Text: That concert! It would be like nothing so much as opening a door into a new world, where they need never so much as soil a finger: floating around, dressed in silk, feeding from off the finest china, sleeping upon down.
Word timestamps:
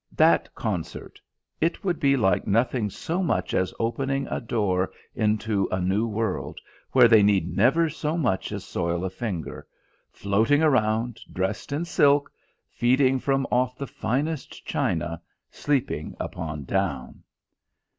That 0.15 0.55
concert! 0.55 1.21
It 1.59 1.83
would 1.83 1.99
be 1.99 2.17
like 2.17 2.47
nothing 2.47 2.89
so 2.89 3.21
much 3.21 3.53
as 3.53 3.71
opening 3.79 4.25
a 4.31 4.41
door 4.41 4.91
into 5.13 5.67
a 5.71 5.79
new 5.79 6.07
world, 6.07 6.59
where 6.91 7.07
they 7.07 7.21
need 7.21 7.55
never 7.55 7.87
so 7.87 8.17
much 8.17 8.51
as 8.51 8.63
soil 8.63 9.05
a 9.05 9.11
finger: 9.11 9.67
floating 10.09 10.63
around, 10.63 11.19
dressed 11.31 11.71
in 11.71 11.85
silk, 11.85 12.31
feeding 12.71 13.19
from 13.19 13.45
off 13.51 13.77
the 13.77 13.85
finest 13.85 14.65
china, 14.65 15.21
sleeping 15.51 16.15
upon 16.19 16.63
down. 16.63 17.21